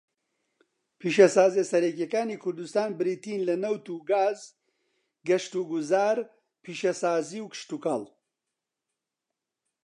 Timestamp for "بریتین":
2.99-3.41